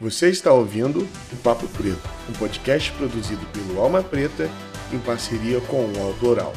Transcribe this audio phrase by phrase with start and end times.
[0.00, 4.48] Você está ouvindo o Papo Preto, um podcast produzido pelo Alma Preta
[4.90, 6.54] em parceria com o UOL Doral,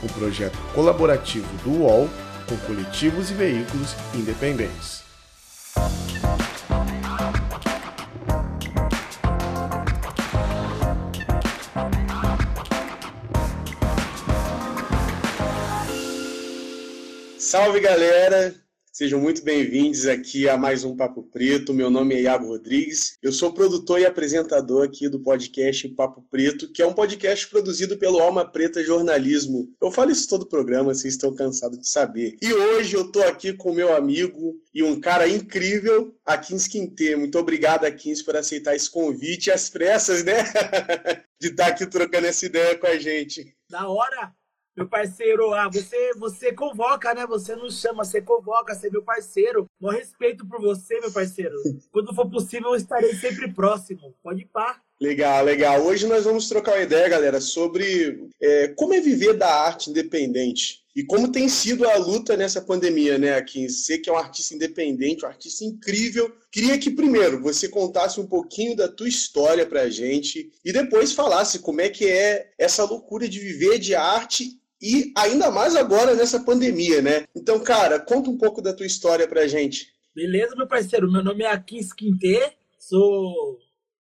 [0.00, 2.08] um projeto colaborativo do UOL
[2.48, 5.02] com coletivos e veículos independentes.
[17.40, 18.63] Salve galera!
[18.96, 21.74] Sejam muito bem-vindos aqui a mais um Papo Preto.
[21.74, 23.18] Meu nome é Iago Rodrigues.
[23.20, 27.98] Eu sou produtor e apresentador aqui do podcast Papo Preto, que é um podcast produzido
[27.98, 29.68] pelo Alma Preta Jornalismo.
[29.82, 32.36] Eu falo isso todo o programa, vocês estão cansados de saber.
[32.40, 37.16] E hoje eu tô aqui com meu amigo e um cara incrível, Akins Quinte.
[37.16, 40.34] Muito obrigado, Akins, por aceitar esse convite às pressas, né?
[41.40, 43.56] de estar aqui trocando essa ideia com a gente.
[43.68, 44.32] Da hora!
[44.76, 47.24] Meu parceiro, ah, você, você convoca, né?
[47.28, 49.70] Você não chama, você convoca, você é meu parceiro.
[49.80, 51.54] Bom respeito por você, meu parceiro.
[51.92, 54.14] Quando for possível, eu estarei sempre próximo.
[54.20, 54.80] Pode ir pá.
[55.00, 55.80] Legal, legal.
[55.80, 60.82] Hoje nós vamos trocar uma ideia, galera, sobre é, como é viver da arte independente.
[60.96, 64.54] E como tem sido a luta nessa pandemia, né, Aqui, Você que é um artista
[64.54, 66.32] independente, um artista incrível.
[66.50, 71.58] Queria que primeiro você contasse um pouquinho da tua história pra gente e depois falasse
[71.58, 76.44] como é que é essa loucura de viver de arte e ainda mais agora nessa
[76.44, 77.24] pandemia, né?
[77.34, 79.90] Então, cara, conta um pouco da tua história pra gente.
[80.14, 81.10] Beleza, meu parceiro?
[81.10, 83.58] Meu nome é Akins Quintê, sou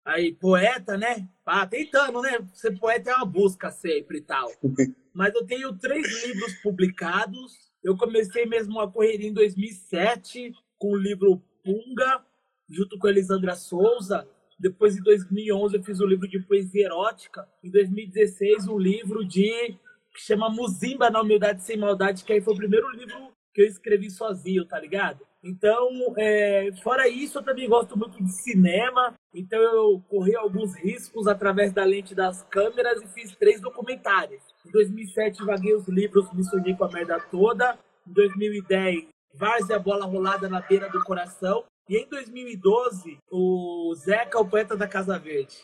[0.05, 1.29] aí poeta, né?
[1.47, 2.45] Ah, tentando, né?
[2.53, 4.51] Ser poeta é uma busca sempre e tal.
[5.15, 7.53] Mas eu tenho três livros publicados.
[7.83, 12.25] Eu comecei mesmo a correria em 2007 com o livro Punga,
[12.69, 14.27] junto com a Elisandra Souza.
[14.59, 17.49] Depois, em 2011, eu fiz o livro de poesia erótica.
[17.63, 19.79] Em 2016, um livro de
[20.17, 23.67] que chama Muzimba na Humildade Sem Maldade, que aí foi o primeiro livro que eu
[23.67, 25.21] escrevi sozinho, tá ligado?
[25.45, 29.15] Então, é, fora isso, eu também gosto muito de cinema.
[29.33, 34.43] Então, eu corri alguns riscos através da lente das câmeras e fiz três documentários.
[34.67, 37.79] Em 2007, vaguei os livros Me Sonhei com a Merda Toda.
[38.07, 41.65] Em 2010, Várzea Bola Rolada na Beira do Coração.
[41.89, 45.57] E em 2012, o Zeca, o Poeta da Casa Verde.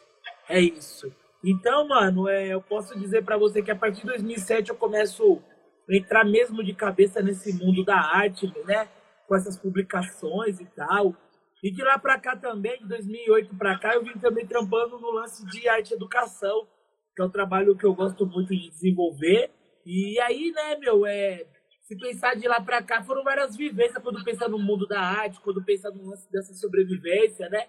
[0.48, 1.12] É isso.
[1.44, 5.42] Então, mano, é, eu posso dizer para você que a partir de 2007 eu começo
[5.88, 8.88] a entrar mesmo de cabeça nesse mundo da arte, né?
[9.26, 11.16] Com essas publicações e tal.
[11.62, 15.10] E de lá para cá também, de 2008 para cá, eu vim também trampando no
[15.10, 16.66] lance de arte e educação,
[17.14, 19.50] que é um trabalho que eu gosto muito de desenvolver.
[19.84, 21.44] E aí, né, meu, é,
[21.82, 25.40] se pensar de lá para cá, foram várias vivências quando pensa no mundo da arte,
[25.40, 27.66] quando pensa no lance dessa sobrevivência, né?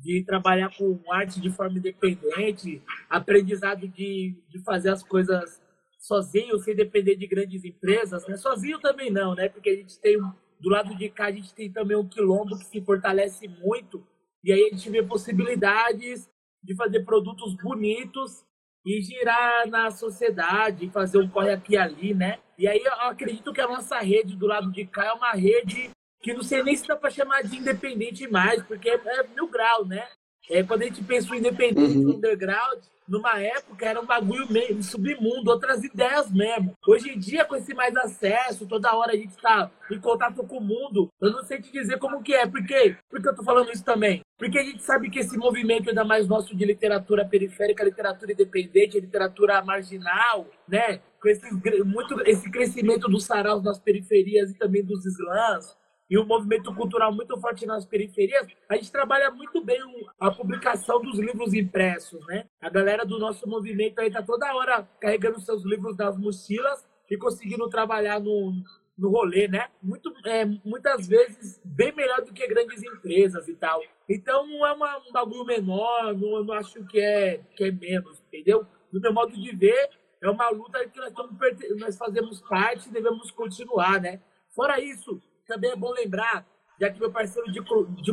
[0.00, 5.60] De trabalhar com arte de forma independente, aprendizado de, de fazer as coisas
[5.98, 8.36] sozinho, sem depender de grandes empresas, né?
[8.36, 9.48] Sozinho também não, né?
[9.48, 10.18] Porque a gente tem,
[10.58, 14.04] do lado de cá, a gente tem também um quilombo que se fortalece muito,
[14.42, 16.28] e aí a gente vê possibilidades
[16.62, 18.42] de fazer produtos bonitos
[18.84, 22.38] e girar na sociedade, fazer um corre aqui e ali, né?
[22.58, 25.90] E aí eu acredito que a nossa rede do lado de cá é uma rede
[26.20, 29.48] que não sei nem se dá para chamar de independente mais, porque é, é mil
[29.48, 30.06] grau, né?
[30.48, 32.16] É, quando a gente pensa em independente uhum.
[32.16, 36.74] underground, numa época era um bagulho meio submundo, outras ideias mesmo.
[36.86, 40.58] Hoje em dia, com esse mais acesso, toda hora a gente está em contato com
[40.58, 42.46] o mundo, eu não sei te dizer como que é.
[42.46, 42.96] Por quê?
[43.08, 44.22] Por que eu tô falando isso também?
[44.38, 49.00] Porque a gente sabe que esse movimento, ainda mais nosso de literatura periférica, literatura independente,
[49.00, 51.00] literatura marginal, né?
[51.20, 51.52] Com esse,
[51.84, 55.76] muito, esse crescimento dos saraus nas periferias e também dos slams,
[56.10, 59.80] e um movimento cultural muito forte nas periferias, a gente trabalha muito bem
[60.18, 62.46] a publicação dos livros impressos, né?
[62.60, 67.16] A galera do nosso movimento aí tá toda hora carregando seus livros nas mochilas e
[67.16, 68.52] conseguindo trabalhar no,
[68.98, 69.68] no rolê, né?
[69.80, 73.80] Muito, é, muitas vezes bem melhor do que grandes empresas e tal.
[74.08, 78.20] Então não é uma, um bagulho menor, não, não acho que é, que é menos,
[78.26, 78.66] entendeu?
[78.92, 81.36] No meu modo de ver, é uma luta que nós, estamos,
[81.78, 84.20] nós fazemos parte e devemos continuar, né?
[84.50, 86.46] Fora isso, também é bom lembrar,
[86.80, 87.60] já que meu parceiro de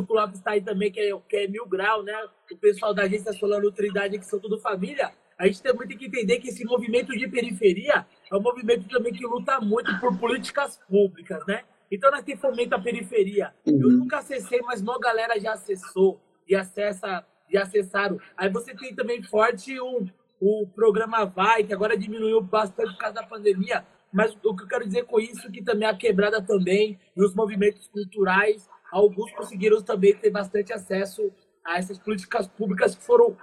[0.09, 2.13] Lopes está aí também, que é, que é Mil Grau, né?
[2.51, 5.11] O pessoal da agência Solano Trindade, que são tudo família.
[5.37, 9.13] A gente tem muito que entender que esse movimento de periferia é um movimento também
[9.13, 11.63] que luta muito por políticas públicas, né?
[11.91, 13.53] Então nós temos fomento à periferia.
[13.65, 13.81] Uhum.
[13.81, 18.19] Eu nunca acessei, mas uma galera já acessou e acessa e acessaram.
[18.35, 20.05] Aí você tem também forte o,
[20.41, 23.85] o programa Vai, que agora diminuiu bastante por causa da pandemia,
[24.17, 27.23] mas o que eu quero dizer com isso é que também a quebrada também e
[27.23, 31.31] os movimentos culturais, alguns conseguiram também ter bastante acesso
[31.63, 33.37] a essas políticas públicas que foram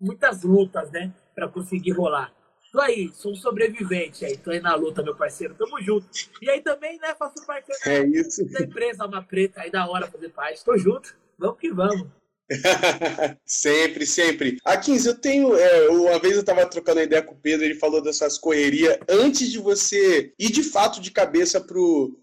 [0.00, 2.32] muitas lutas, né, para conseguir rolar.
[2.72, 6.08] Tô aí, sou um sobrevivente aí, tô aí na luta, meu parceiro, tamo junto.
[6.40, 8.42] E aí também, né, faço parte é isso.
[8.50, 12.08] da empresa Alma Preta, aí da hora fazer parte, tô junto, vamos que vamos.
[13.44, 14.58] sempre, sempre.
[14.64, 15.54] Akins, eu tenho.
[15.56, 19.50] É, uma vez eu estava trocando ideia com o Pedro, ele falou dessas correrias antes
[19.50, 22.16] de você ir de fato de cabeça pro,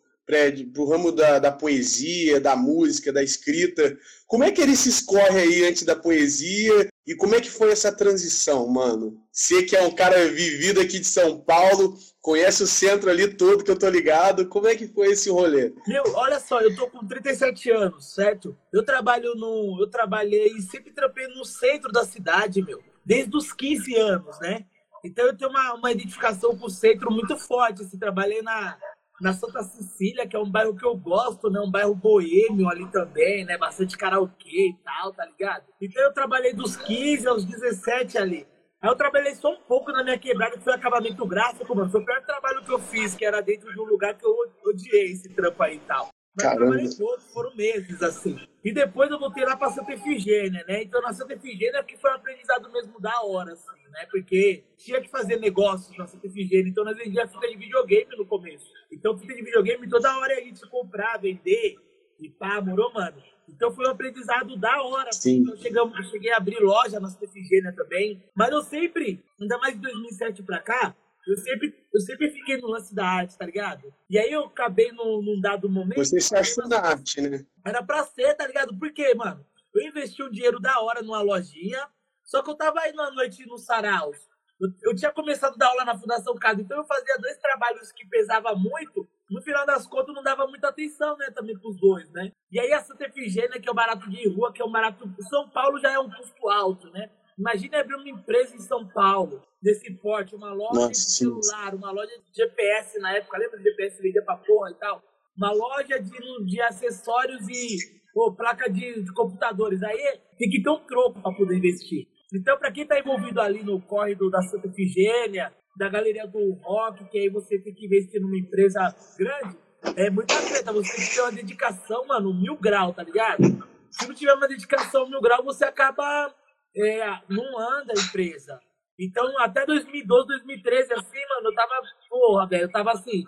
[0.73, 3.97] pro ramo da, da poesia, da música, da escrita.
[4.25, 7.71] Como é que ele se escorre aí antes da poesia e como é que foi
[7.71, 9.21] essa transição, mano?
[9.31, 13.65] Você que é um cara vivido aqui de São Paulo, conhece o centro ali todo
[13.65, 14.47] que eu tô ligado.
[14.47, 15.73] Como é que foi esse rolê?
[15.85, 18.57] Meu, olha só, eu tô com 37 anos, certo?
[18.71, 19.77] Eu trabalho no.
[19.79, 22.81] Eu trabalhei, sempre trampei no centro da cidade, meu.
[23.05, 24.65] Desde os 15 anos, né?
[25.03, 27.81] Então eu tenho uma, uma identificação com o centro muito forte.
[27.81, 28.77] Assim, trabalhei na,
[29.19, 31.59] na Santa Cecília, que é um bairro que eu gosto, né?
[31.59, 33.57] Um bairro boêmio ali também, né?
[33.57, 35.65] Bastante karaokê e tal, tá ligado?
[35.81, 38.47] Então eu trabalhei dos 15 aos 17 ali.
[38.83, 41.89] Aí eu trabalhei só um pouco na minha quebrada, que foi acabamento gráfico, mano.
[41.89, 44.35] Foi o pior trabalho que eu fiz, que era dentro de um lugar que eu
[44.65, 46.09] odiei esse trampo aí e tal.
[46.35, 46.65] Mas Caramba.
[46.65, 48.37] trabalhei pouco, foram meses, assim.
[48.61, 50.83] E depois eu voltei lá pra Santa Efigênia, né?
[50.83, 54.05] Então na Santa Efigênia que foi um aprendizado mesmo da hora, assim, né?
[54.11, 58.25] Porque tinha que fazer negócios na Santa Efigênia, então nós vendíamos fita de videogame no
[58.25, 58.69] começo.
[58.91, 61.77] Então fita de videogame toda hora a gente comprar, vender
[62.23, 63.21] e pá, morou, mano?
[63.47, 65.11] Então foi um aprendizado da hora.
[65.11, 65.41] Sim.
[65.41, 68.23] Então chegamos, eu cheguei a abrir loja na Santa Efigênia também.
[68.33, 70.95] Mas eu sempre, ainda mais de 2007 pra cá,
[71.27, 73.93] eu sempre, eu sempre fiquei no lance da arte, tá ligado?
[74.09, 75.97] E aí eu acabei num, num dado momento.
[75.97, 77.45] Você se achou na arte, né?
[77.65, 78.77] Era pra ser, tá ligado?
[78.77, 79.45] Por quê, mano?
[79.73, 81.87] Eu investi um dinheiro da hora numa lojinha,
[82.23, 84.17] só que eu tava indo à noite no Saraus.
[84.59, 87.91] Eu, eu tinha começado a dar aula na Fundação Casa, então eu fazia dois trabalhos
[87.91, 92.09] que pesava muito no final das contas, não dava muita atenção, né, também pros dois,
[92.11, 92.31] né?
[92.51, 95.09] E aí a Santa Efigênia, que é o barato de rua, que é um barato...
[95.29, 97.09] São Paulo já é um custo alto, né?
[97.37, 101.91] Imagina abrir uma empresa em São Paulo, desse porte, uma loja Nossa, de celular, uma
[101.91, 105.01] loja de GPS na época, lembra de GPS vendia pra porra e tal?
[105.35, 107.77] Uma loja de, de acessórios e
[108.13, 109.81] pô, placa de, de computadores.
[109.81, 112.07] Aí tem que ter um troco para poder investir.
[112.33, 117.03] Então, para quem está envolvido ali no corredor da Santa Efigênia, da galeria do rock,
[117.05, 119.57] que aí você tem que investir numa empresa grande,
[119.97, 120.71] é muita treta.
[120.71, 123.43] Você tem que ter uma dedicação, mano, mil grau, tá ligado?
[123.89, 126.33] Se não tiver uma dedicação mil grau, você acaba.
[126.75, 128.59] É, não anda a empresa.
[128.99, 131.73] Então, até 2012, 2013, assim, mano, eu tava.
[132.09, 133.23] Porra, velho, eu tava assim.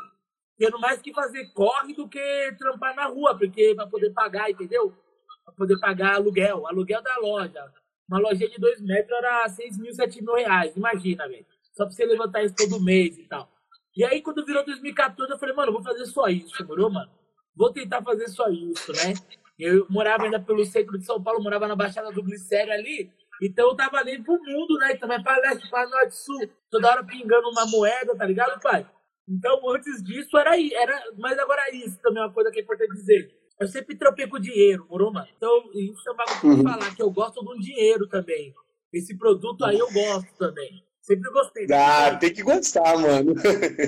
[0.57, 4.93] Tendo mais que fazer corre do que trampar na rua, porque pra poder pagar, entendeu?
[5.43, 7.71] Pra poder pagar aluguel, aluguel da loja.
[8.07, 11.45] Uma lojinha de dois metros era 6 mil, 7 mil reais, imagina, velho
[11.75, 13.49] só pra você levantar isso todo mês e tal.
[13.95, 17.09] E aí, quando virou 2014, eu falei, mano, vou fazer só isso, morou, mano?
[17.55, 19.13] Vou tentar fazer só isso, né?
[19.57, 23.09] Eu morava ainda pelo centro de São Paulo, morava na Baixada do Glicério ali,
[23.41, 24.95] então eu tava ali pro mundo, né?
[24.95, 26.39] Também pra leste, pra norte, sul,
[26.69, 28.85] toda hora pingando uma moeda, tá ligado, pai?
[29.27, 32.63] Então, antes disso, era, era mas agora é isso também é uma coisa que é
[32.63, 33.31] importante dizer.
[33.59, 35.27] Eu sempre tropei com dinheiro, morou, mano?
[35.35, 36.63] Então, isso é uma coisa uhum.
[36.63, 38.53] falar, que eu gosto do dinheiro também.
[38.93, 40.83] Esse produto aí eu gosto também.
[41.05, 41.67] Sempre gostei.
[41.71, 43.35] Ah, tem que gostar, mano.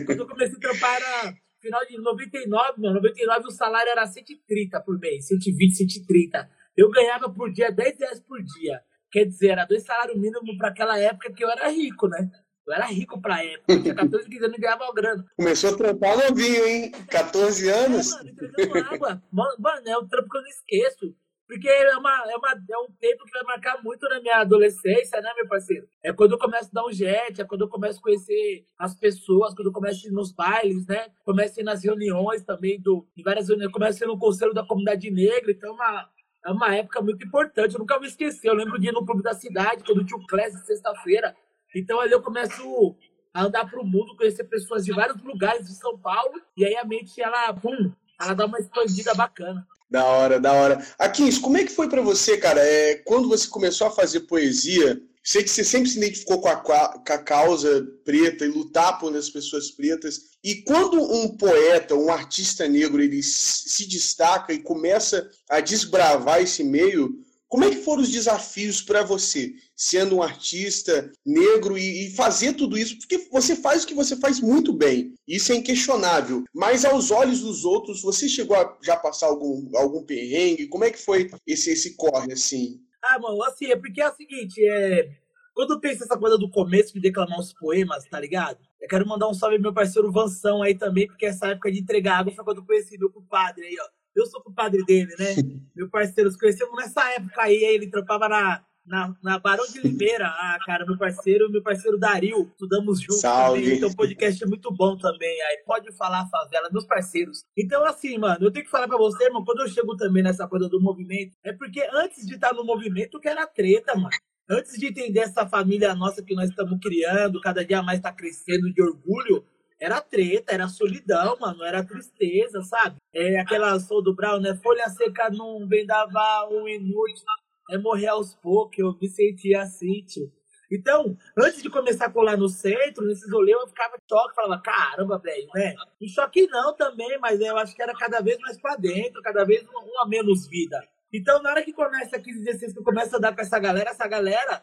[0.06, 2.96] Quando eu comecei a trampar era final de 99, mano.
[2.96, 6.48] 99 o salário era 130 por mês, 120, 130.
[6.78, 8.82] Eu ganhava por dia 10 reais por dia.
[9.12, 12.30] Quer dizer, era dois salários mínimos para aquela época que eu era rico, né?
[12.68, 13.74] Eu era rico pra época.
[13.74, 15.26] Eu tinha 14, 15 anos e ganhava grana.
[15.38, 16.92] Começou a trampar novinho, hein?
[17.10, 18.12] 14 anos?
[18.12, 19.24] É, mano, entregando água.
[19.32, 21.16] Mano, é um trampo que eu não esqueço.
[21.48, 25.22] Porque é, uma, é, uma, é um tempo que vai marcar muito na minha adolescência,
[25.22, 25.88] né, meu parceiro?
[26.04, 28.94] É quando eu começo a dar um jet, é quando eu começo a conhecer as
[28.94, 31.08] pessoas, quando eu começo a ir nos bailes, né?
[31.24, 34.54] Começo a ir nas reuniões também, do, em várias reuniões, começo a ir no conselho
[34.54, 36.10] da comunidade negra, então é uma,
[36.48, 38.50] é uma época muito importante, eu nunca vou esquecer.
[38.50, 41.34] Eu lembro de ir no clube da cidade, quando tinha o Class sexta-feira.
[41.74, 42.98] Então ali eu começo
[43.34, 46.84] a andar pro mundo, conhecer pessoas de vários lugares de São Paulo, e aí a
[46.84, 49.66] mente, ela, pum, ela dá uma expandida bacana.
[49.90, 50.86] Da hora, da hora.
[51.00, 52.60] Akins, como é que foi para você, cara?
[52.60, 56.56] É, quando você começou a fazer poesia, sei que você sempre se identificou com a,
[56.58, 60.22] com a causa preta e lutar por as pessoas pretas.
[60.44, 66.64] E quando um poeta, um artista negro, ele se destaca e começa a desbravar esse
[66.64, 67.14] meio,
[67.48, 72.54] como é que foram os desafios para você, sendo um artista negro e, e, fazer
[72.54, 72.98] tudo isso?
[72.98, 76.44] Porque você faz o que você faz muito bem, isso é inquestionável.
[76.54, 80.68] Mas aos olhos dos outros, você chegou a já passar algum, algum perrengue?
[80.68, 82.82] Como é que foi esse, esse corre, assim?
[83.04, 85.10] Ah, mano, assim, é porque é o seguinte, é...
[85.54, 88.60] Quando eu penso essa coisa do começo de declamar os poemas, tá ligado?
[88.80, 92.20] Eu quero mandar um salve meu parceiro Vansão aí também, porque essa época de entregar
[92.20, 95.36] água foi quando eu conheci meu compadre aí, ó eu sou compadre dele, né?
[95.76, 100.26] Meu parceiro, nos conhecemos nessa época aí, ele trampava na, na, na Barão de Limeira.
[100.28, 103.62] Ah, cara, meu parceiro, meu parceiro Dario, estudamos juntos Salve.
[103.62, 103.78] também.
[103.78, 105.42] Então o podcast é muito bom também.
[105.44, 107.44] Aí pode falar, favela, meus parceiros.
[107.56, 110.48] Então, assim, mano, eu tenho que falar pra você, irmão, quando eu chego também nessa
[110.48, 114.10] coisa do movimento, é porque antes de estar no movimento, que era treta, mano.
[114.50, 118.72] Antes de entender essa família nossa que nós estamos criando, cada dia mais tá crescendo
[118.74, 119.46] de orgulho,
[119.80, 122.98] era treta, era solidão, mano, era tristeza, sabe?
[123.14, 124.56] É aquela Soul do Brown, né?
[124.56, 127.26] Folha seca num vendaval, um inútil,
[127.70, 130.32] é morrer aos poucos, eu me sentia assim, tio.
[130.70, 134.62] Então, antes de começar a colar no centro, nesses rolês, eu ficava em choque, falava,
[134.62, 135.74] caramba, velho, né?
[136.02, 139.46] Em choque não também, mas eu acho que era cada vez mais pra dentro, cada
[139.46, 140.84] vez um a menos vida.
[141.14, 143.58] Então, na hora que começa a 15, 16, que eu começo a dar com essa
[143.58, 144.62] galera, essa galera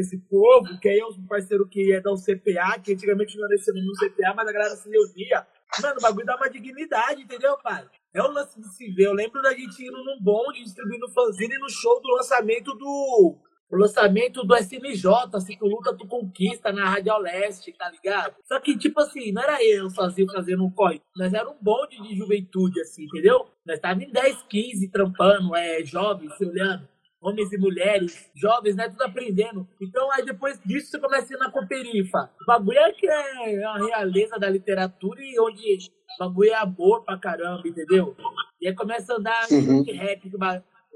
[0.00, 3.54] esse povo, que aí é um parceiro que é da CPA, que antigamente não era
[3.54, 5.46] esse nome no CPA, mas a galera se reunia.
[5.82, 7.86] Mano, o bagulho dá uma dignidade, entendeu, pai?
[8.14, 9.06] É o lance de se ver.
[9.06, 13.36] Eu lembro da gente indo num bonde, distribuindo fanzine no show do lançamento do.
[13.70, 18.34] O lançamento do SMJ, assim, que Luta Tu Conquista na Rádio Leste, tá ligado?
[18.46, 21.02] Só que, tipo assim, não era eu sozinho fazendo um corre.
[21.14, 23.46] Nós era um bonde de juventude, assim, entendeu?
[23.66, 26.88] Nós tava em 10, 15 trampando, é, jovens, se olhando
[27.20, 28.88] homens e mulheres, jovens, né?
[28.88, 29.66] Tudo aprendendo.
[29.80, 32.30] Então, aí depois disso você começa a ir na Coperifa.
[32.42, 35.78] O bagulho é que é a realeza da literatura e onde
[36.20, 38.16] o bagulho é amor pra caramba, entendeu?
[38.60, 39.82] E aí começa a andar Uhum.
[39.82, 40.30] de rap.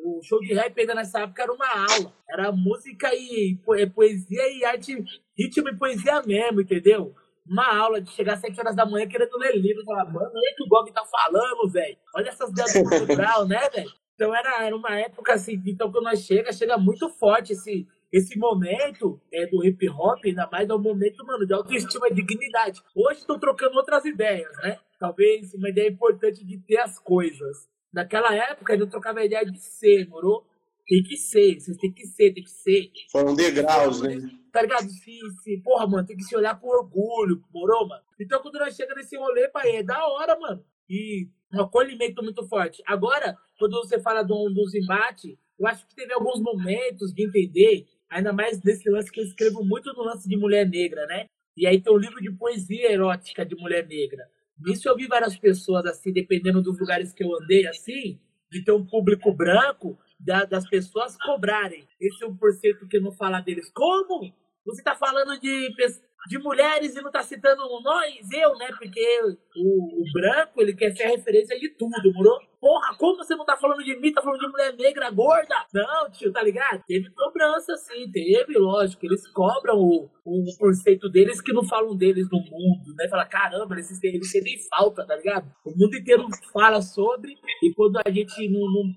[0.05, 2.13] O show de rap ainda nessa época era uma aula.
[2.29, 4.97] Era música e é poesia e arte,
[5.39, 7.15] ritmo e poesia mesmo, entendeu?
[7.47, 9.85] Uma aula de chegar às 7 horas da manhã querendo ler livro.
[9.85, 11.97] Falar, mano, olha que o Gog tá falando, velho.
[12.17, 13.91] Olha essas ideias do né, velho?
[14.15, 18.39] Então era, era uma época assim, então quando nós chega, chega muito forte esse, esse
[18.39, 22.83] momento é, do hip hop, ainda mais é um momento, mano, de autoestima e dignidade.
[22.95, 24.79] Hoje estou trocando outras ideias, né?
[24.99, 27.69] Talvez uma ideia importante de ter as coisas.
[27.93, 30.47] Naquela época eu trocava a ideia de ser, morou?
[30.87, 32.91] Tem que ser, vocês têm que ser, tem que ser.
[33.11, 34.17] Foram degraus, né?
[34.53, 34.89] Tá ligado?
[34.91, 38.03] Se, se, porra, mano, tem que se olhar com orgulho, morou, mano?
[38.21, 40.63] Então quando nós chega nesse rolê, pai, é da hora, mano.
[40.89, 42.83] E um acolhimento muito forte.
[42.87, 47.87] Agora, quando você fala do, dos embates, eu acho que teve alguns momentos de entender,
[48.11, 51.27] ainda mais nesse lance que eu escrevo muito no lance de mulher negra, né?
[51.57, 54.25] E aí tem um livro de poesia erótica de mulher negra.
[54.59, 58.19] Nisso eu vi várias pessoas, assim, dependendo dos lugares que eu andei, assim,
[58.51, 63.71] de ter um público branco, da- das pessoas cobrarem esse 1% que não fala deles.
[63.75, 64.33] Como?
[64.65, 65.75] Você tá falando de,
[66.29, 68.69] de mulheres e não tá citando nós, eu, né?
[68.79, 69.21] Porque
[69.57, 72.52] o, o branco, ele quer ser referência de tudo, moro?
[72.63, 75.67] Porra, como você não tá falando de mim, tá falando de mulher negra gorda?
[75.75, 76.81] Não, tio, tá ligado?
[76.87, 79.05] Teve cobrança, sim, teve, lógico.
[79.05, 83.09] Eles cobram o, o porcento deles que não falam deles no mundo, né?
[83.09, 85.53] Fala, caramba, eles, sentem falta, tá ligado?
[85.65, 88.95] O mundo inteiro fala sobre, e quando a gente não, não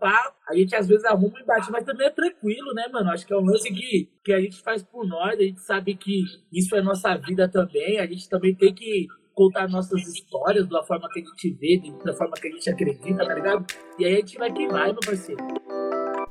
[0.48, 3.10] a gente às vezes arruma um embate, mas também é tranquilo, né, mano?
[3.10, 5.95] Acho que é um lance que, que a gente faz por nós, a gente sabe
[5.95, 6.22] que
[6.53, 11.07] isso é nossa vida também, a gente também tem que contar nossas histórias da forma
[11.11, 13.65] que a gente vê, da forma que a gente acredita, tá ligado?
[13.99, 15.45] E aí a gente vai que vai, meu parceiro.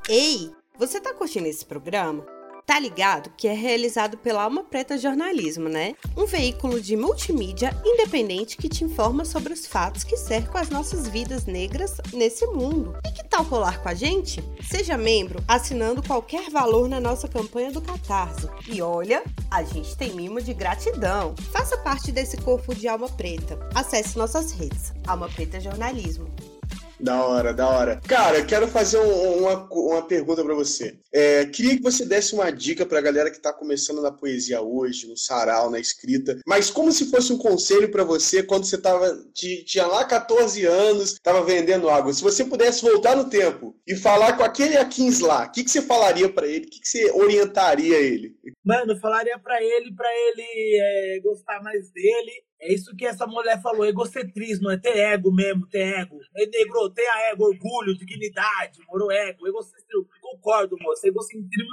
[0.08, 2.26] Ei, você tá curtindo esse programa?
[2.66, 5.94] Tá ligado que é realizado pela Alma Preta Jornalismo, né?
[6.16, 11.06] Um veículo de multimídia independente que te informa sobre os fatos que cercam as nossas
[11.06, 12.96] vidas negras nesse mundo.
[13.06, 14.42] E que tal colar com a gente?
[14.62, 18.48] Seja membro assinando qualquer valor na nossa campanha do Catarse.
[18.66, 19.22] E olha,
[19.54, 21.32] a gente tem mimo de gratidão.
[21.52, 23.56] Faça parte desse corpo de Alma Preta.
[23.72, 24.92] Acesse nossas redes.
[25.06, 26.26] Alma Preta Jornalismo.
[27.04, 28.00] Da hora, da hora.
[28.08, 30.98] Cara, quero fazer um- uma, uma pergunta pra você.
[31.12, 35.06] É, queria que você desse uma dica pra galera que tá começando na poesia hoje,
[35.06, 39.14] no sarau, na escrita, mas como se fosse um conselho pra você quando você tava,
[39.34, 42.10] ti- tinha lá 14 anos, tava vendendo água.
[42.14, 45.70] Se você pudesse voltar no tempo e falar com aquele Akins lá, o que, que
[45.70, 46.64] você falaria pra ele?
[46.66, 48.34] O que, que você orientaria ele?
[48.64, 50.42] Mano, falaria pra ele, pra ele
[50.80, 52.32] é, gostar mais dele.
[52.64, 56.18] É isso que essa mulher falou, egocentrismo, é ter ego mesmo, ter ego.
[56.34, 61.72] É negro, tenha ego, orgulho, dignidade, moro ego, egocentrismo, concordo, moço, egocentrismo,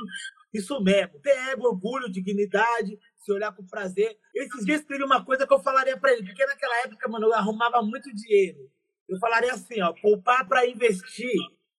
[0.53, 1.17] isso mesmo.
[1.21, 4.17] Ter ego, orgulho, dignidade, se olhar com prazer.
[4.35, 7.33] Esses dias teve uma coisa que eu falaria pra ele, porque naquela época, mano, eu
[7.35, 8.69] arrumava muito dinheiro.
[9.07, 11.31] Eu falaria assim, ó, poupar pra investir,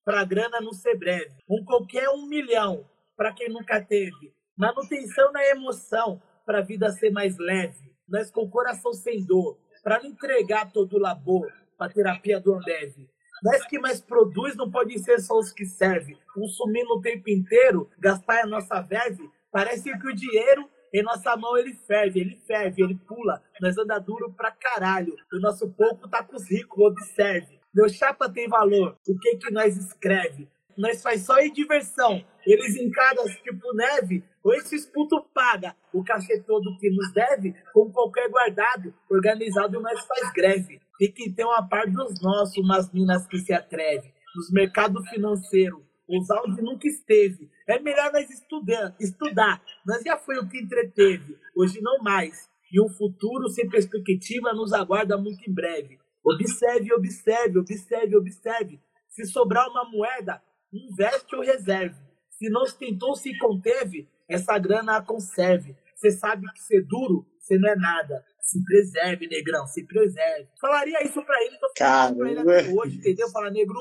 [0.05, 1.35] pra grana não ser breve.
[1.49, 4.33] Um qualquer um milhão, pra quem nunca teve.
[4.55, 7.90] Manutenção na emoção, para a vida ser mais leve.
[8.11, 13.07] Nós com coração sem dor, para não entregar todo o labor para terapia do Ambev.
[13.41, 16.17] Nós que mais produz não podem ser só os que servem.
[16.33, 21.57] Consumindo o tempo inteiro, gastar a nossa verve, parece que o dinheiro em nossa mão
[21.57, 23.41] ele ferve, ele ferve, ele pula.
[23.61, 25.15] Nós anda duro pra caralho.
[25.33, 27.59] O nosso pouco tá com os ricos, observe.
[27.73, 30.49] Meu chapa tem valor, o que que nós escreve?
[30.77, 36.03] Nós faz só em diversão, eles em cada, tipo, neve, ou esses putos paga o
[36.03, 40.79] cachê todo que nos deve, como qualquer guardado, organizado, mas faz greve.
[40.97, 45.81] Tem que ter uma parte dos nossos, umas minas que se atreve, nos mercados financeiros,
[46.07, 47.49] usar onde nunca esteve.
[47.67, 49.61] É melhor nós estudar, estudar.
[49.85, 52.49] Nós já foi o que entreteve, hoje não mais.
[52.71, 55.99] E um futuro sem perspectiva nos aguarda muito em breve.
[56.23, 58.79] Observe, observe, observe, observe.
[59.09, 61.95] Se sobrar uma moeda, investe ou reserve.
[62.29, 65.75] Se não tentou, se conteve, essa grana a conserve.
[65.95, 68.23] Você sabe que ser duro, você não é nada.
[68.41, 70.47] Se preserve, negrão, se preserve.
[70.59, 73.29] Falaria isso pra ele, tô falando pra ele até hoje, entendeu?
[73.29, 73.79] Fala, negro,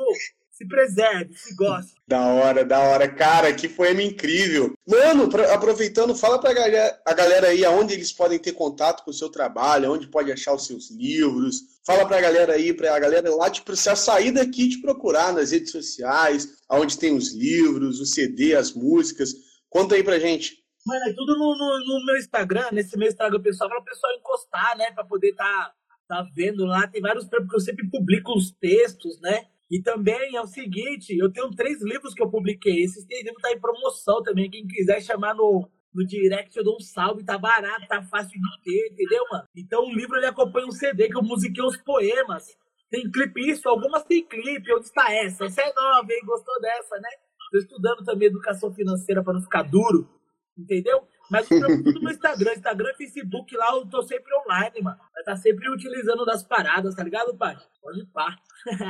[0.60, 1.94] se preserve, se goste.
[2.06, 3.08] Da hora, da hora.
[3.08, 4.74] Cara, que poema incrível.
[4.86, 9.14] Mano, aproveitando, fala pra galera, a galera aí aonde eles podem ter contato com o
[9.14, 11.62] seu trabalho, onde pode achar os seus livros.
[11.86, 15.70] Fala pra galera aí, pra galera lá te precisar sair daqui te procurar nas redes
[15.72, 19.32] sociais, aonde tem os livros, o CD, as músicas.
[19.70, 20.60] Conta aí pra gente.
[20.84, 24.12] Mano, é tudo no, no, no meu Instagram, nesse meu Instagram pessoal, para o pessoal
[24.14, 24.90] encostar, né?
[24.92, 25.72] Pra poder tá,
[26.08, 26.88] tá vendo lá.
[26.88, 29.46] Tem vários, porque eu sempre publico os textos, né?
[29.70, 32.82] E também é o seguinte, eu tenho três livros que eu publiquei.
[32.82, 34.50] Esses três livros tá em promoção também.
[34.50, 37.24] Quem quiser chamar no, no direct, eu dou um salve.
[37.24, 39.44] Tá barato, tá fácil de ter, entendeu, mano?
[39.54, 42.46] Então o livro ele acompanha um CD que eu musiquei os poemas.
[42.90, 44.74] Tem clipe isso, algumas tem clipe.
[44.74, 45.44] Onde está essa?
[45.44, 46.22] Essa é nova, hein?
[46.24, 47.10] Gostou dessa, né?
[47.50, 50.08] Tô estudando também educação financeira para não ficar duro,
[50.56, 51.02] entendeu?
[51.30, 54.98] Mas eu tudo no Instagram, Instagram, Facebook, lá eu tô sempre online, mano.
[55.14, 57.56] Vai tá sempre utilizando das paradas, tá ligado, pai?
[57.80, 58.36] Pode pá.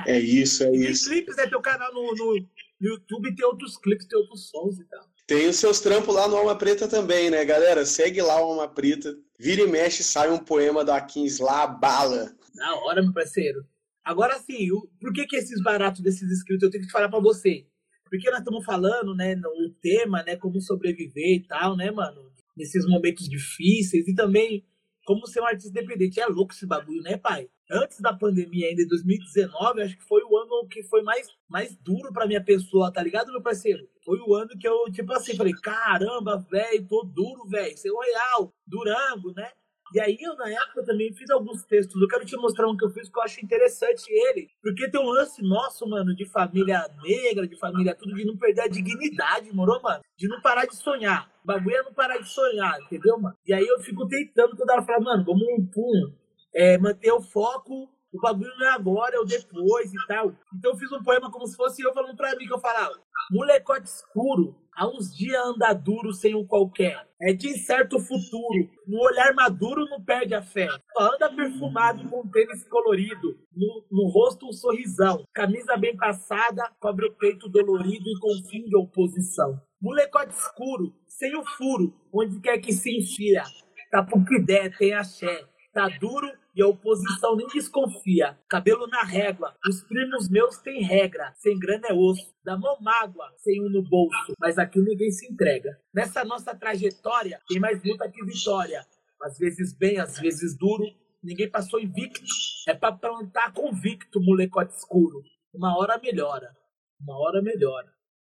[0.07, 1.09] É isso, é isso.
[1.09, 1.47] Tem clipes, né?
[1.47, 2.35] Teu canal no, no,
[2.81, 5.05] no YouTube tem outros clipes, tem outros sons e tal.
[5.27, 7.87] Tem os seus trampos lá no Alma Preta também, né, galera?
[7.87, 9.17] Segue lá o Alma Preta.
[9.39, 12.35] Vira e mexe, sai um poema da Kings lá, bala.
[12.55, 13.65] Da hora, meu parceiro.
[14.03, 14.69] Agora sim,
[15.01, 17.67] por que, que esses baratos desses inscritos eu tenho que falar para você?
[18.11, 22.31] Porque nós estamos falando, né, no tema, né, como sobreviver e tal, né, mano?
[22.57, 24.65] Nesses momentos difíceis e também
[25.05, 26.21] como ser um artista independente.
[26.21, 27.49] É louco esse bagulho, né, pai?
[27.71, 31.77] Antes da pandemia, ainda em 2019, acho que foi o ano que foi mais, mais
[31.77, 33.89] duro pra minha pessoa, tá ligado, meu parceiro?
[34.05, 38.53] Foi o ano que eu, tipo assim, falei, caramba, velho, tô duro, velho, seu real,
[38.67, 39.51] Durango, né?
[39.93, 42.01] E aí eu, na época, também fiz alguns textos.
[42.01, 44.49] Eu quero te mostrar um que eu fiz que eu acho interessante ele.
[44.63, 48.63] Porque tem um lance nosso, mano, de família negra, de família tudo, de não perder
[48.63, 50.01] a dignidade, morou, mano?
[50.17, 51.31] De não parar de sonhar.
[51.43, 53.35] O bagulho é não parar de sonhar, entendeu, mano?
[53.47, 56.13] E aí eu fico tentando toda hora falar, mano, vamos um pum,
[56.55, 57.89] é, manter o foco.
[58.13, 60.35] O bagulho não é agora, é o depois e tal.
[60.55, 62.95] Então eu fiz um poema como se fosse eu falando pra mim, que eu falava,
[63.31, 67.07] molecote escuro, Há uns dias anda duro sem um qualquer.
[67.21, 68.71] É de incerto futuro.
[68.87, 70.69] No olhar maduro não perde a fé.
[70.99, 73.39] Anda perfumado com tênis colorido.
[73.55, 75.23] No, no rosto um sorrisão.
[75.35, 79.61] Camisa bem passada, cobre o peito dolorido e confunde a oposição.
[79.83, 83.43] Molecote escuro, sem o furo, onde quer que se enfia.
[83.91, 85.45] Tá por que der, tem axé.
[85.75, 86.27] Tá duro
[86.61, 88.39] e a oposição nem desconfia.
[88.47, 92.35] Cabelo na régua, os primos meus têm regra, sem grana é osso.
[92.45, 95.79] Da mão mágoa, sem um no bolso, mas aqui ninguém se entrega.
[95.93, 98.87] Nessa nossa trajetória, tem mais luta que vitória.
[99.23, 100.85] Às vezes bem, às vezes duro,
[101.23, 102.21] ninguém passou invicto.
[102.69, 105.23] É pra plantar convicto, molecote escuro.
[105.55, 106.55] Uma hora melhora,
[107.01, 107.89] uma hora melhora.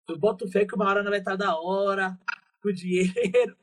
[0.10, 2.18] Eu boto fé que uma hora não vai estar da hora,
[2.62, 3.56] com dinheiro,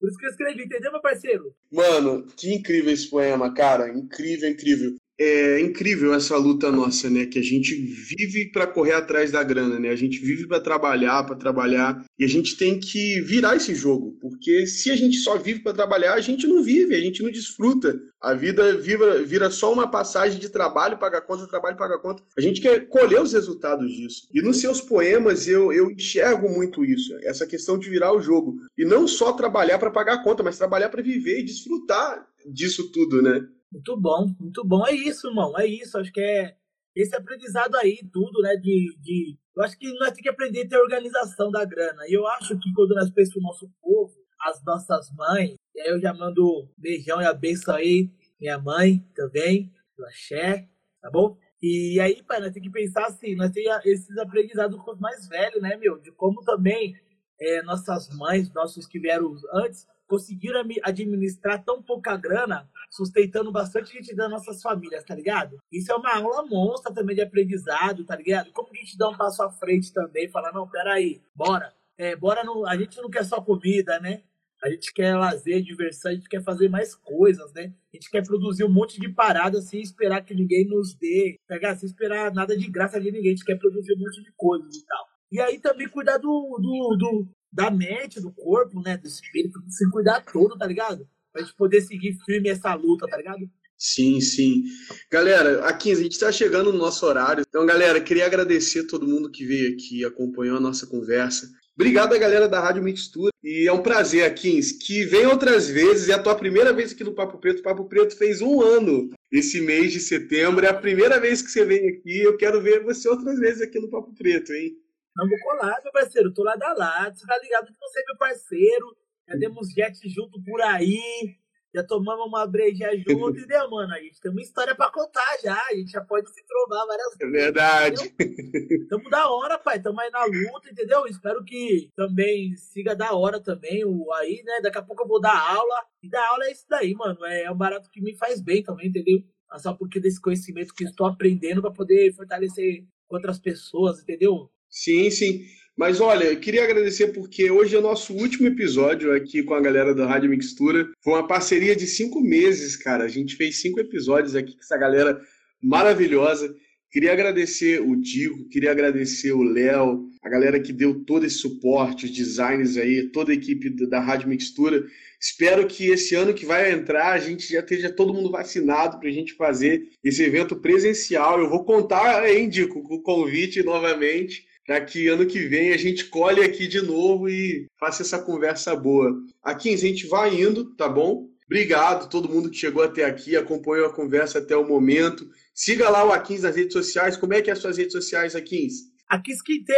[0.00, 1.54] por isso que eu escrevi, entendeu, meu parceiro?
[1.70, 3.92] Mano, que incrível esse poema, cara.
[3.92, 7.26] Incrível, incrível é incrível essa luta nossa, né?
[7.26, 9.90] Que a gente vive para correr atrás da grana, né?
[9.90, 14.16] A gente vive para trabalhar, para trabalhar, e a gente tem que virar esse jogo,
[14.18, 17.30] porque se a gente só vive para trabalhar, a gente não vive, a gente não
[17.30, 18.00] desfruta.
[18.18, 22.22] A vida vira, vira só uma passagem de trabalho, paga conta, trabalho, paga conta.
[22.36, 24.26] A gente quer colher os resultados disso.
[24.32, 28.56] E nos seus poemas eu, eu enxergo muito isso, essa questão de virar o jogo.
[28.76, 33.20] E não só trabalhar para pagar conta, mas trabalhar para viver e desfrutar disso tudo,
[33.20, 33.46] né?
[33.72, 34.86] Muito bom, muito bom.
[34.86, 35.58] É isso, irmão.
[35.58, 35.98] É isso.
[35.98, 36.56] Acho que é
[36.94, 38.56] esse aprendizado aí, tudo, né?
[38.56, 39.38] De, de...
[39.56, 42.02] Eu acho que nós temos que aprender a ter organização da grana.
[42.08, 45.88] E eu acho que quando nós pensamos no nosso povo, as nossas mães, e aí
[45.88, 50.68] eu já mando beijão e abençoe aí, minha mãe também, do axé,
[51.00, 51.36] tá bom?
[51.62, 55.28] E aí, pai, nós temos que pensar assim, nós temos esses aprendizados com os mais
[55.28, 55.98] velhos, né, meu?
[55.98, 56.96] De como também
[57.40, 64.14] é, nossas mães, nossos que vieram antes, conseguiram administrar tão pouca grana, sustentando bastante gente
[64.14, 65.56] das nossas famílias, tá ligado?
[65.70, 68.50] Isso é uma aula monstra também de aprendizado, tá ligado?
[68.52, 71.72] Como a gente dá um passo à frente também, falar, não, peraí, bora.
[71.96, 74.22] É, bora no, a gente não quer só comida, né?
[74.62, 77.72] A gente quer lazer, diversão, a gente quer fazer mais coisas, né?
[77.92, 81.76] A gente quer produzir um monte de paradas sem esperar que ninguém nos dê, pegar
[81.76, 83.32] sem esperar nada de graça de ninguém.
[83.32, 85.09] A gente quer produzir um monte de coisas e tal.
[85.30, 88.96] E aí também cuidar do, do, do, da mente, do corpo, né?
[88.96, 91.06] Do espírito, se cuidar todo, tá ligado?
[91.32, 93.48] Pra gente poder seguir firme essa luta, tá ligado?
[93.78, 94.64] Sim, sim.
[95.10, 97.44] Galera, aqui a gente está chegando no nosso horário.
[97.48, 101.48] Então, galera, queria agradecer a todo mundo que veio aqui, acompanhou a nossa conversa.
[101.74, 103.32] Obrigado a galera da Rádio Mixtura.
[103.42, 106.10] E é um prazer, Akins, que vem outras vezes.
[106.10, 107.60] É a tua primeira vez aqui no Papo Preto.
[107.60, 110.66] O Papo Preto fez um ano esse mês de setembro.
[110.66, 112.18] É a primeira vez que você vem aqui.
[112.18, 114.76] Eu quero ver você outras vezes aqui no Papo Preto, hein?
[115.16, 116.32] Vamos colar, meu parceiro.
[116.32, 117.18] Tô lá da lado.
[117.18, 118.96] Você tá ligado que você é meu parceiro.
[119.28, 121.38] Já demos jet junto por aí
[121.72, 123.94] já tomamos uma breja junto, entendeu, mano?
[123.94, 125.56] A gente tem uma história pra contar já.
[125.70, 127.34] A gente já pode se trovar várias vezes.
[127.34, 128.14] É verdade.
[128.18, 128.88] Entendeu?
[128.88, 129.80] Tamo da hora, pai.
[129.80, 131.06] Tamo aí na luta, entendeu?
[131.06, 134.60] Espero que também siga da hora também o aí, né?
[134.62, 135.84] Daqui a pouco eu vou dar aula.
[136.02, 137.24] E dar aula é isso daí, mano.
[137.24, 139.22] É, é um barato que me faz bem também, entendeu?
[139.58, 144.50] Só porque desse conhecimento que estou aprendendo para poder fortalecer outras pessoas, entendeu?
[144.70, 145.44] Sim, sim.
[145.76, 149.60] Mas olha, eu queria agradecer porque hoje é o nosso último episódio aqui com a
[149.60, 150.88] galera da Rádio Mixtura.
[151.02, 153.04] Foi uma parceria de cinco meses, cara.
[153.04, 155.20] A gente fez cinco episódios aqui com essa galera
[155.62, 156.54] maravilhosa.
[156.90, 162.06] Queria agradecer o Dico, queria agradecer o Léo, a galera que deu todo esse suporte,
[162.06, 164.84] os designers aí, toda a equipe da Rádio Mixtura.
[165.20, 169.08] Espero que esse ano que vai entrar a gente já esteja todo mundo vacinado para
[169.08, 171.38] a gente fazer esse evento presencial.
[171.38, 176.04] Eu vou contar, hein, Dico, o convite novamente para que ano que vem a gente
[176.04, 179.20] colhe aqui de novo e faça essa conversa boa.
[179.42, 181.28] Aqui a gente vai indo, tá bom?
[181.44, 185.28] Obrigado a todo mundo que chegou até aqui, acompanhou a conversa até o momento.
[185.52, 187.16] Siga lá o Aquins nas redes sociais.
[187.16, 188.74] Como é que é as suas redes sociais, Aquins?
[189.08, 189.72] Aquins Quinte.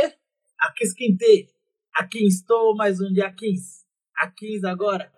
[0.60, 1.48] Aquins Quinte.
[1.94, 3.86] Aqui estou mais um dia Aquins.
[4.18, 5.10] Aquins agora.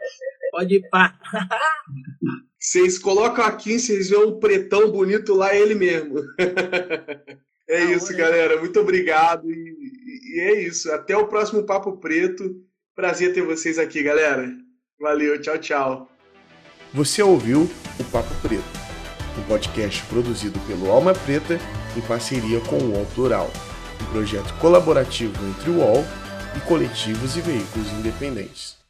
[0.53, 1.19] Pode ir pá.
[2.61, 6.15] Vocês colocam aqui, vocês vêem um pretão bonito lá, ele mesmo.
[7.69, 8.59] É ah, isso, galera.
[8.59, 9.51] Muito obrigado.
[9.51, 10.91] E, e, é isso.
[10.93, 12.55] Até o próximo Papo Preto.
[12.95, 14.49] Prazer ter vocês aqui, galera.
[15.01, 16.09] Valeu, tchau, tchau.
[16.93, 18.63] Você ouviu o Papo Preto,
[19.37, 21.59] um podcast produzido pelo Alma Preta
[21.97, 23.51] em parceria com o UOL Plural,
[24.01, 26.05] um projeto colaborativo entre o UOL
[26.57, 28.84] e coletivos e veículos independentes.